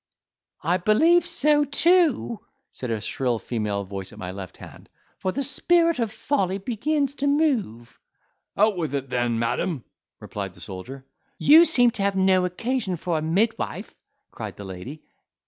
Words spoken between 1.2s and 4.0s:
so too," said a shrill female